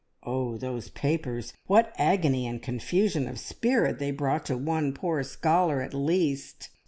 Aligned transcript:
Oh, 0.23 0.57
those 0.57 0.89
papers, 0.89 1.53
what 1.67 1.93
agony 1.95 2.47
and 2.47 2.59
confusion 2.59 3.27
of 3.27 3.39
spirit 3.39 3.99
they 3.99 4.09
brought 4.09 4.47
to 4.47 4.57
one 4.57 4.93
poor 4.93 5.21
scholar 5.21 5.79
at 5.83 5.93
least! 5.93 6.69